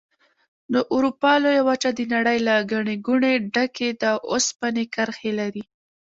[0.73, 5.63] د اروپا لویه وچه د نړۍ له ګڼې ګوڼې ډکې د اوسپنې کرښې لري.